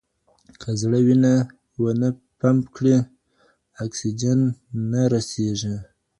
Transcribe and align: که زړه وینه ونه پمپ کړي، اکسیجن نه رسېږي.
که 0.61 0.69
زړه 0.81 0.99
وینه 1.05 1.33
ونه 1.83 2.09
پمپ 2.39 2.63
کړي، 2.75 2.95
اکسیجن 3.85 4.39
نه 4.91 5.01
رسېږي. 5.13 5.75